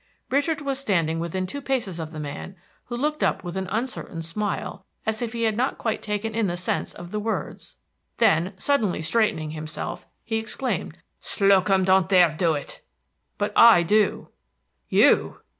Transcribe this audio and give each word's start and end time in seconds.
Richard 0.31 0.61
was 0.61 0.79
standing 0.79 1.19
within 1.19 1.45
two 1.45 1.61
paces 1.61 1.99
of 1.99 2.09
the 2.09 2.19
man, 2.19 2.55
who 2.85 2.95
looked 2.95 3.21
up 3.21 3.43
with 3.43 3.55
an 3.55 3.67
uncertain 3.69 4.23
smile, 4.23 4.83
as 5.05 5.21
if 5.21 5.33
he 5.33 5.43
had 5.43 5.55
not 5.55 5.77
quite 5.77 6.01
taken 6.01 6.33
in 6.33 6.47
the 6.47 6.57
sense 6.57 6.91
of 6.95 7.11
the 7.11 7.19
words. 7.19 7.75
Then, 8.17 8.53
suddenly 8.57 9.03
straightening 9.03 9.51
himself, 9.51 10.07
he 10.23 10.37
exclaimed, 10.37 10.97
"Slocum 11.19 11.83
don't 11.83 12.09
dare 12.09 12.31
do 12.35 12.55
it!" 12.55 12.81
"But 13.37 13.53
I 13.55 13.83
do." 13.83 14.29
"You!" 14.89 15.37